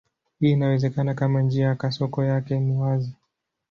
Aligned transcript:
Hii 0.39 0.51
inawezekana 0.51 1.13
kama 1.13 1.41
njia 1.41 1.65
ya 1.65 1.75
kasoko 1.75 2.23
yake 2.23 2.59
ni 2.59 2.77
wazi. 2.77 3.15